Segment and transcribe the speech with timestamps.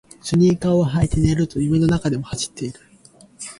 [0.23, 2.79] スニーカーを履いて寝ると夢の中でも走っている